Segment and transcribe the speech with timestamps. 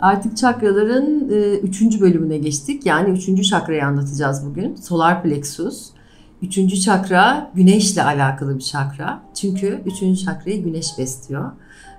[0.00, 2.86] Artık çakraların e, üçüncü bölümüne geçtik.
[2.86, 4.76] Yani üçüncü çakrayı anlatacağız bugün.
[4.76, 5.90] Solar plexus.
[6.42, 9.22] Üçüncü çakra güneşle alakalı bir çakra.
[9.34, 11.52] Çünkü üçüncü çakrayı güneş besliyor.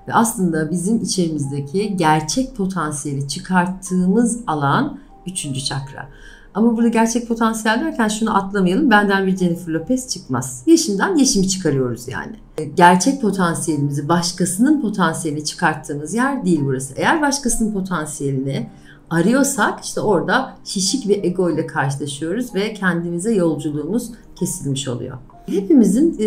[0.08, 6.08] Ve aslında bizim içerimizdeki gerçek potansiyeli çıkarttığımız alan üçüncü çakra.
[6.54, 8.90] Ama burada gerçek potansiyel derken şunu atlamayalım.
[8.90, 10.64] Benden bir Jennifer Lopez çıkmaz.
[10.66, 12.36] Yeşimden yeşimi çıkarıyoruz yani.
[12.76, 16.94] Gerçek potansiyelimizi başkasının potansiyelini çıkarttığımız yer değil burası.
[16.98, 18.70] Eğer başkasının potansiyelini
[19.10, 25.18] arıyorsak işte orada şişik bir ego ile karşılaşıyoruz ve kendimize yolculuğumuz kesilmiş oluyor.
[25.46, 26.26] Hepimizin e,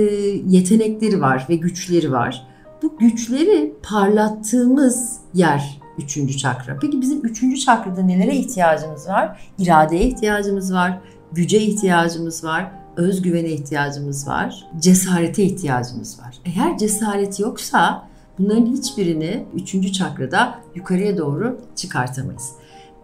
[0.57, 2.47] yetenekleri var ve güçleri var.
[2.83, 6.79] Bu güçleri parlattığımız yer üçüncü çakra.
[6.81, 9.53] Peki bizim üçüncü çakrada nelere ihtiyacımız var?
[9.59, 11.01] İradeye ihtiyacımız var,
[11.33, 16.39] güce ihtiyacımız var, özgüvene ihtiyacımız var, cesarete ihtiyacımız var.
[16.45, 22.53] Eğer cesaret yoksa bunların hiçbirini üçüncü çakrada yukarıya doğru çıkartamayız.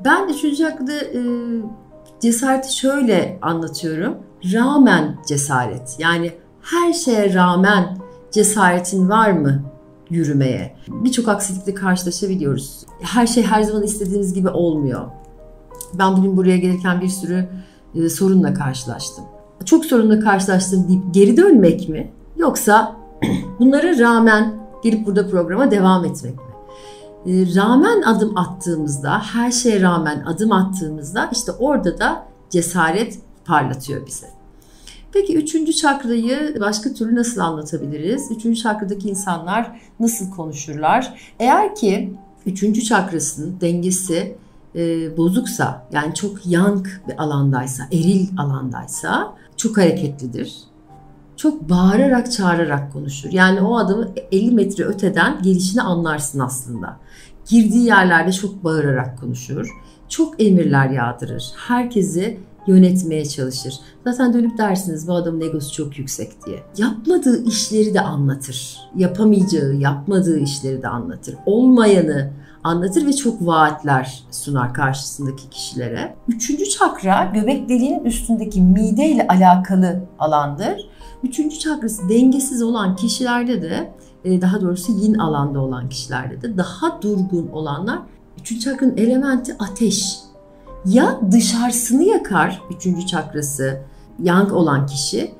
[0.04, 1.20] Ben üçüncü çakrada e,
[2.20, 4.18] cesareti şöyle anlatıyorum.
[4.52, 5.96] Rağmen cesaret.
[5.98, 7.98] Yani her şeye rağmen
[8.32, 9.62] cesaretin var mı
[10.10, 10.76] yürümeye.
[10.88, 12.86] Birçok aksilikle karşılaşabiliyoruz.
[13.00, 15.06] Her şey her zaman istediğimiz gibi olmuyor.
[15.94, 17.48] Ben bugün buraya gelirken bir sürü
[17.94, 19.24] e, sorunla karşılaştım.
[19.64, 22.12] Çok sorunla karşılaştım deyip geri dönmek mi?
[22.36, 22.96] Yoksa
[23.58, 26.42] bunlara rağmen gelip burada programa devam etmek mi?
[27.26, 34.37] E, rağmen adım attığımızda, her şeye rağmen adım attığımızda işte orada da cesaret parlatıyor bizi.
[35.12, 38.30] Peki üçüncü çakrayı başka türlü nasıl anlatabiliriz?
[38.30, 41.32] Üçüncü çakradaki insanlar nasıl konuşurlar?
[41.38, 42.14] Eğer ki
[42.46, 44.36] üçüncü çakrasının dengesi
[44.74, 50.54] e, bozuksa, yani çok yank bir alandaysa, eril alandaysa çok hareketlidir.
[51.36, 53.32] Çok bağırarak, çağırarak konuşur.
[53.32, 56.96] Yani o adamı 50 metre öteden gelişini anlarsın aslında.
[57.48, 59.68] Girdiği yerlerde çok bağırarak konuşur.
[60.08, 61.52] Çok emirler yağdırır.
[61.56, 63.74] Herkesi yönetmeye çalışır.
[64.04, 66.62] Zaten dönüp dersiniz bu adamın egosu çok yüksek diye.
[66.76, 68.78] Yapmadığı işleri de anlatır.
[68.96, 71.34] Yapamayacağı, yapmadığı işleri de anlatır.
[71.46, 72.30] Olmayanı
[72.64, 76.14] anlatır ve çok vaatler sunar karşısındaki kişilere.
[76.28, 80.88] Üçüncü çakra göbek deliğinin üstündeki mide ile alakalı alandır.
[81.22, 83.92] Üçüncü çakrası dengesiz olan kişilerde de
[84.24, 87.98] e, daha doğrusu yin alanda olan kişilerde de daha durgun olanlar
[88.40, 90.18] üçüncü çakranın elementi ateş
[90.86, 93.80] ya dışarısını yakar üçüncü çakrası
[94.22, 95.30] yang olan kişi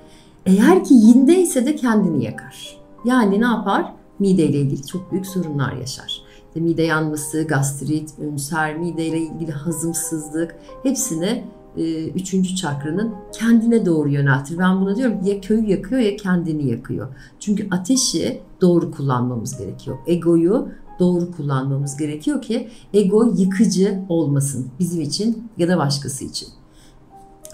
[0.47, 2.79] eğer ki yindeyse de kendini yakar.
[3.05, 3.93] Yani ne yapar?
[4.19, 6.23] Mideyle ilgili çok büyük sorunlar yaşar.
[6.49, 11.45] İşte mide yanması, gastrit, ünser, mideyle ilgili hazımsızlık hepsini
[11.77, 14.59] e, üçüncü çakranın kendine doğru yöneltir.
[14.59, 17.09] Ben buna diyorum ya köyü yakıyor ya kendini yakıyor.
[17.41, 19.99] Çünkü ateşi doğru kullanmamız gerekiyor.
[20.07, 20.69] Egoyu
[20.99, 26.49] doğru kullanmamız gerekiyor ki ego yıkıcı olmasın bizim için ya da başkası için.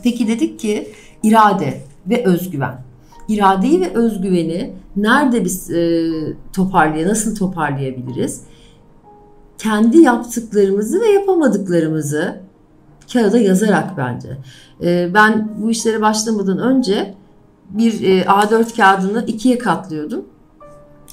[0.02, 2.84] Peki dedik ki irade ve özgüven.
[3.28, 6.10] İradeyi ve özgüveni nerede biz e,
[6.52, 8.40] toparlaya, nasıl toparlayabiliriz?
[9.58, 12.40] Kendi yaptıklarımızı ve yapamadıklarımızı
[13.12, 14.38] kağıda yazarak bence.
[14.82, 17.14] E, ben bu işlere başlamadan önce
[17.70, 20.24] bir e, A4 kağıdını ikiye katlıyordum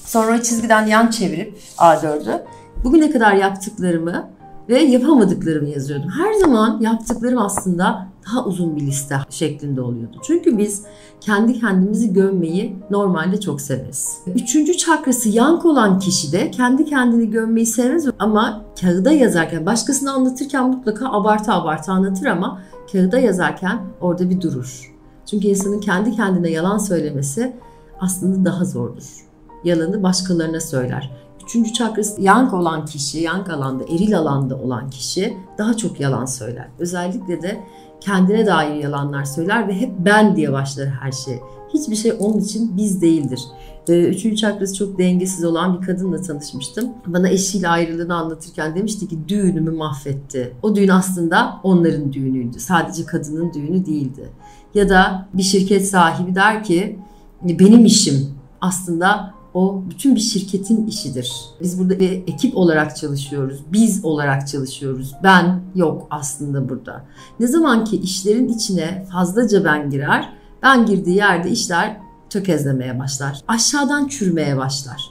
[0.06, 2.41] Sonra çizgiden yan çevirip A4'ü
[2.84, 4.29] bugüne kadar yaptıklarımı
[4.69, 6.09] ve yapamadıklarımı yazıyordum.
[6.09, 10.17] Her zaman yaptıklarım aslında daha uzun bir liste şeklinde oluyordu.
[10.23, 10.84] Çünkü biz
[11.22, 14.17] kendi kendimizi gömmeyi normalde çok severiz.
[14.35, 20.69] Üçüncü çakrası yank olan kişi de kendi kendini gömmeyi sevmez ama kağıda yazarken, başkasını anlatırken
[20.69, 24.91] mutlaka abartı abartı anlatır ama kağıda yazarken orada bir durur.
[25.25, 27.53] Çünkü insanın kendi kendine yalan söylemesi
[28.00, 29.31] aslında daha zordur
[29.63, 31.11] yalanı başkalarına söyler.
[31.44, 36.67] Üçüncü çakrası yank olan kişi, yank alanda, eril alanda olan kişi daha çok yalan söyler.
[36.79, 37.59] Özellikle de
[38.01, 41.39] kendine dair yalanlar söyler ve hep ben diye başlar her şey.
[41.74, 43.39] Hiçbir şey onun için biz değildir.
[43.88, 46.89] Ee, üçüncü çakrası çok dengesiz olan bir kadınla tanışmıştım.
[47.06, 50.53] Bana eşiyle ayrılığını anlatırken demişti ki düğünümü mahvetti.
[50.63, 52.59] O düğün aslında onların düğünüydü.
[52.59, 54.30] Sadece kadının düğünü değildi.
[54.74, 57.00] Ya da bir şirket sahibi der ki
[57.44, 61.33] benim işim aslında o bütün bir şirketin işidir.
[61.62, 63.59] Biz burada bir ekip olarak çalışıyoruz.
[63.71, 65.15] Biz olarak çalışıyoruz.
[65.24, 67.06] Ben yok aslında burada.
[67.39, 70.33] Ne zaman ki işlerin içine fazlaca ben girer,
[70.63, 71.98] ben girdiği yerde işler
[72.30, 73.42] tökezlemeye başlar.
[73.48, 75.01] Aşağıdan çürümeye başlar.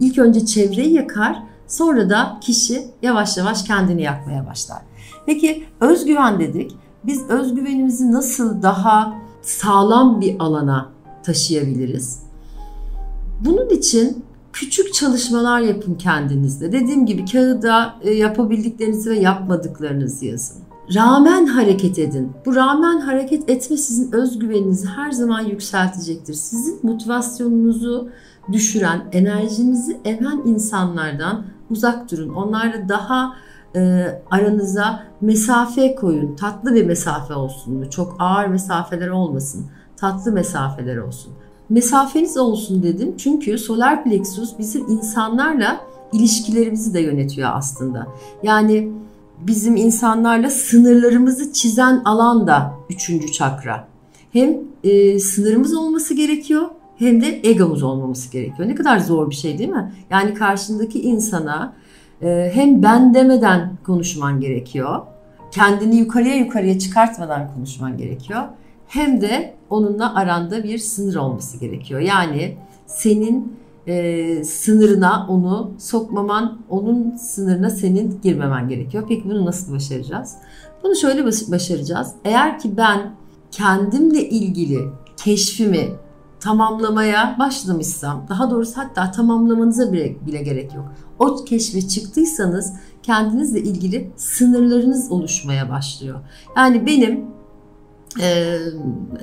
[0.00, 4.82] İlk önce çevreyi yakar, sonra da kişi yavaş yavaş kendini yakmaya başlar.
[5.26, 6.72] Peki özgüven dedik.
[7.04, 10.88] Biz özgüvenimizi nasıl daha sağlam bir alana
[11.22, 12.25] taşıyabiliriz?
[13.40, 16.72] Bunun için küçük çalışmalar yapın kendinizde.
[16.72, 20.56] Dediğim gibi kağıda e, yapabildiklerinizi ve yapmadıklarınızı yazın.
[20.94, 22.32] Rağmen hareket edin.
[22.46, 26.34] Bu rağmen hareket etme sizin özgüveninizi her zaman yükseltecektir.
[26.34, 28.08] Sizin motivasyonunuzu
[28.52, 32.28] düşüren, enerjinizi emen insanlardan uzak durun.
[32.28, 33.36] Onlarla daha
[33.76, 36.36] e, aranıza mesafe koyun.
[36.36, 37.88] Tatlı bir mesafe olsun.
[37.90, 39.66] Çok ağır mesafeler olmasın.
[39.96, 41.32] Tatlı mesafeler olsun.
[41.68, 43.14] Mesafeniz olsun dedim.
[43.18, 45.80] Çünkü solar plexus bizim insanlarla
[46.12, 48.06] ilişkilerimizi de yönetiyor aslında.
[48.42, 48.92] Yani
[49.40, 53.88] bizim insanlarla sınırlarımızı çizen alan da üçüncü çakra.
[54.32, 56.62] Hem e, sınırımız olması gerekiyor
[56.98, 58.68] hem de egomuz olmaması gerekiyor.
[58.68, 59.92] Ne kadar zor bir şey değil mi?
[60.10, 61.72] Yani karşındaki insana
[62.22, 65.00] e, hem ben demeden konuşman gerekiyor.
[65.50, 68.42] Kendini yukarıya yukarıya çıkartmadan konuşman gerekiyor.
[68.88, 72.00] Hem de onunla aranda bir sınır olması gerekiyor.
[72.00, 72.56] Yani
[72.86, 73.56] senin
[73.86, 79.04] e, sınırına onu sokmaman, onun sınırına senin girmemen gerekiyor.
[79.08, 80.34] Peki bunu nasıl başaracağız?
[80.82, 82.12] Bunu şöyle başaracağız.
[82.24, 83.14] Eğer ki ben
[83.50, 84.78] kendimle ilgili
[85.16, 85.88] keşfimi
[86.40, 90.84] tamamlamaya başlamışsam, daha doğrusu hatta tamamlamanıza bile, bile gerek yok.
[91.18, 92.72] O keşfe çıktıysanız
[93.02, 96.20] kendinizle ilgili sınırlarınız oluşmaya başlıyor.
[96.56, 97.24] Yani benim
[98.20, 98.58] ee,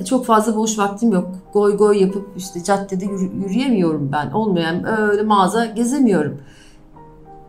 [0.10, 1.30] çok fazla boş vaktim yok.
[1.54, 4.32] Goy goy yapıp işte caddede yürü, yürüyemiyorum ben.
[4.32, 6.38] Olmuyor yani öyle mağaza gezemiyorum.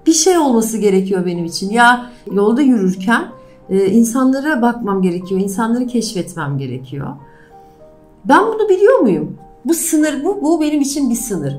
[0.06, 1.70] Bir şey olması gerekiyor benim için.
[1.70, 3.24] Ya yolda yürürken
[3.70, 5.40] e, insanlara bakmam gerekiyor.
[5.40, 7.08] insanları keşfetmem gerekiyor.
[8.24, 9.36] Ben bunu biliyor muyum?
[9.64, 10.42] Bu sınır bu.
[10.42, 11.58] Bu benim için bir sınır.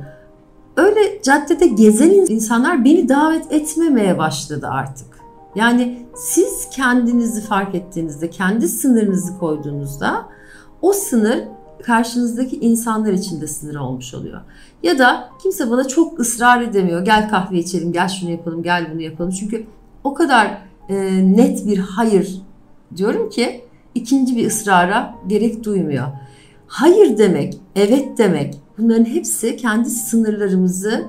[0.77, 5.07] Öyle caddede gezen insanlar beni davet etmemeye başladı artık.
[5.55, 10.25] Yani siz kendinizi fark ettiğinizde, kendi sınırınızı koyduğunuzda
[10.81, 11.43] o sınır
[11.83, 14.41] karşınızdaki insanlar için de sınır olmuş oluyor.
[14.83, 17.05] Ya da kimse bana çok ısrar edemiyor.
[17.05, 19.31] Gel kahve içelim, gel şunu yapalım, gel bunu yapalım.
[19.31, 19.65] Çünkü
[20.03, 20.95] o kadar e,
[21.37, 22.41] net bir hayır
[22.95, 23.61] diyorum ki
[23.95, 26.07] ikinci bir ısrara gerek duymuyor.
[26.67, 31.05] Hayır demek, evet demek bunların hepsi kendi sınırlarımızı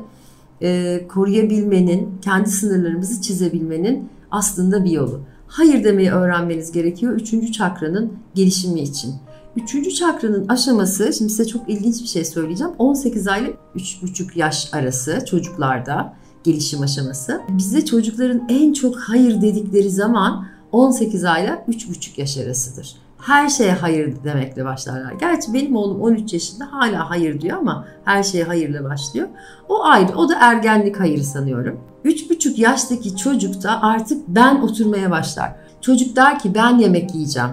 [0.63, 5.21] e, koruyabilmenin, kendi sınırlarımızı çizebilmenin aslında bir yolu.
[5.47, 9.15] Hayır demeyi öğrenmeniz gerekiyor üçüncü çakranın gelişimi için.
[9.57, 12.73] Üçüncü çakranın aşaması, şimdi size çok ilginç bir şey söyleyeceğim.
[12.79, 16.15] 18 aylık 3,5 yaş arası çocuklarda
[16.45, 17.41] gelişim aşaması.
[17.49, 24.25] Bize çocukların en çok hayır dedikleri zaman 18 ayla 3,5 yaş arasıdır her şeye hayır
[24.25, 25.13] demekle başlarlar.
[25.13, 29.29] Gerçi benim oğlum 13 yaşında hala hayır diyor ama her şeye hayırla başlıyor.
[29.69, 30.17] O ayrı.
[30.17, 31.81] O da ergenlik hayır sanıyorum.
[32.05, 35.53] 3,5 yaştaki çocuk da artık ben oturmaya başlar.
[35.81, 37.51] Çocuk der ki ben yemek yiyeceğim.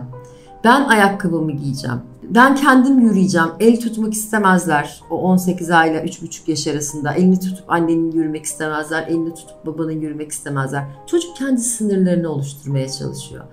[0.64, 2.02] Ben ayakkabımı giyeceğim.
[2.24, 3.50] Ben kendim yürüyeceğim.
[3.60, 5.02] El tutmak istemezler.
[5.10, 7.14] O 18 ayla 3,5 yaş arasında.
[7.14, 9.08] Elini tutup annenin yürümek istemezler.
[9.08, 10.84] Elini tutup babanın yürümek istemezler.
[11.08, 13.44] Çocuk kendi sınırlarını oluşturmaya çalışıyor.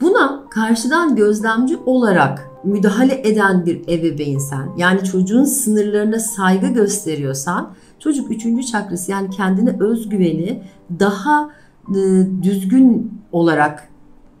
[0.00, 8.66] Buna karşıdan gözlemci olarak müdahale eden bir ebeveynsen, yani çocuğun sınırlarına saygı gösteriyorsan, çocuk üçüncü
[8.66, 10.62] çakrası yani kendine özgüveni
[11.00, 11.50] daha
[11.90, 13.88] e, düzgün olarak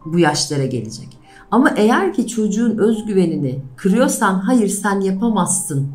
[0.04, 1.18] bu yaşlara gelecek.
[1.50, 5.88] Ama eğer ki çocuğun özgüvenini kırıyorsan, hayır sen yapamazsın,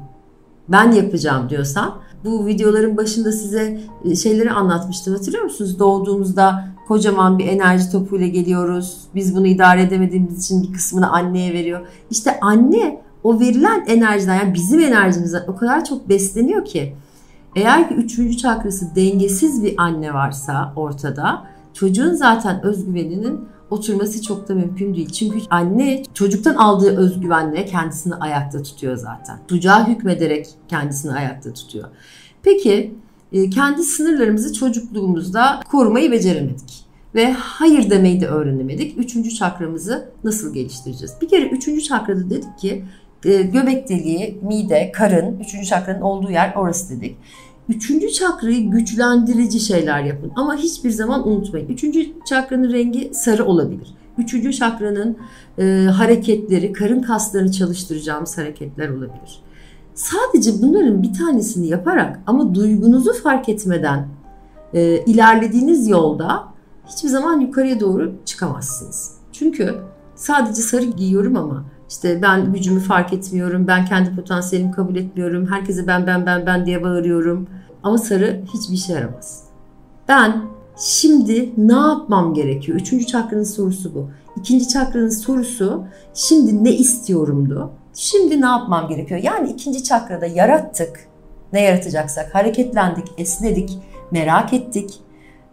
[0.70, 5.80] ben yapacağım diyorsan, bu videoların başında size e, şeyleri anlatmıştım hatırlıyor musunuz?
[5.80, 9.02] Doğduğumuzda kocaman bir enerji topuyla geliyoruz.
[9.16, 11.88] Biz bunu idare edemediğimiz için bir kısmını anneye veriyor.
[12.12, 16.96] İşte anne o verilen enerjiden yani bizim enerjimizden o kadar çok besleniyor ki
[17.56, 24.56] eğer ki üçüncü çakrası dengesiz bir anne varsa ortada çocuğun zaten özgüveninin oturması çok da
[24.56, 25.10] mümkün değil.
[25.10, 29.40] Çünkü anne çocuktan aldığı özgüvenle kendisini ayakta tutuyor zaten.
[29.50, 31.90] Çocuğa hükmederek kendisini ayakta tutuyor.
[32.44, 32.96] Peki
[33.34, 36.84] kendi sınırlarımızı çocukluğumuzda korumayı beceremedik.
[37.16, 38.98] Ve hayır demeyi de öğrenemedik.
[38.98, 41.14] Üçüncü çakramızı nasıl geliştireceğiz?
[41.22, 42.84] Bir kere üçüncü çakrada dedik ki
[43.26, 47.18] e, göbek deliği, mide, karın, üçüncü çakranın olduğu yer orası dedik.
[47.70, 50.32] Üçüncü çakrayı güçlendirici şeyler yapın.
[50.36, 51.68] Ama hiçbir zaman unutmayın.
[51.68, 53.88] Üçüncü çakranın rengi sarı olabilir.
[54.18, 55.18] Üçüncü çakranın
[55.58, 59.42] e, hareketleri, karın kaslarını çalıştıracağımız hareketler olabilir.
[59.96, 64.08] Sadece bunların bir tanesini yaparak ama duygunuzu fark etmeden
[64.74, 66.44] e, ilerlediğiniz yolda
[66.88, 69.12] hiçbir zaman yukarıya doğru çıkamazsınız.
[69.32, 69.76] Çünkü
[70.16, 75.88] sadece sarı giyiyorum ama işte ben gücümü fark etmiyorum, ben kendi potansiyelimi kabul etmiyorum, herkese
[75.88, 77.48] ben ben ben ben diye bağırıyorum.
[77.84, 79.44] Ama sarı hiçbir işe yaramaz.
[80.08, 80.42] Ben
[80.78, 82.78] şimdi ne yapmam gerekiyor?
[82.80, 84.10] Üçüncü çakranın sorusu bu.
[84.38, 87.72] İkinci çakranın sorusu şimdi ne istiyorumdu?
[87.94, 89.20] Şimdi ne yapmam gerekiyor?
[89.24, 91.08] Yani ikinci çakrada yarattık.
[91.54, 93.80] ne yaratacaksak hareketlendik, esnedik,
[94.12, 95.00] merak ettik.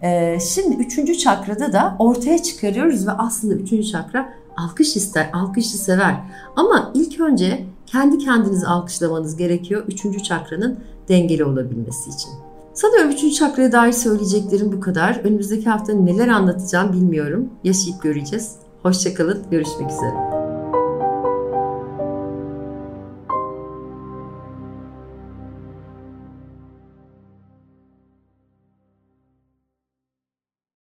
[0.02, 6.14] Ee, şimdi üçüncü çakrada da ortaya çıkarıyoruz ve aslında üçüncü çakra alkış ister, alkışı sever.
[6.56, 12.30] Ama ilk önce kendi kendinizi alkışlamanız gerekiyor üçüncü çakranın dengeli olabilmesi için.
[12.74, 15.20] Sanıyorum üçüncü çakraya dair söyleyeceklerim bu kadar.
[15.24, 17.50] Önümüzdeki hafta neler anlatacağım bilmiyorum.
[17.64, 18.56] Yaşayıp göreceğiz.
[18.82, 20.39] Hoşçakalın, görüşmek üzere.